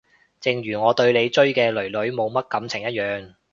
[0.39, 3.35] 正如我對你追嘅囡囡冇乜感情一樣